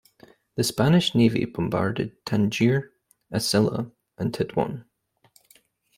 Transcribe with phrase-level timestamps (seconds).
[0.55, 2.91] The Spanish navy bombarded Tangier,
[3.31, 4.85] Asilah and Tetouan.